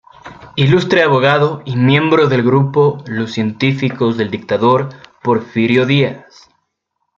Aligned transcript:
Ilustre 0.55 1.03
abogado 1.03 1.61
y 1.63 1.75
miembro 1.75 2.27
del 2.27 2.41
grupo 2.41 3.03
Los 3.05 3.33
Científicos 3.33 4.17
del 4.17 4.31
dictador 4.31 4.89
Porfirio 5.21 5.85
Díaz. 5.85 6.49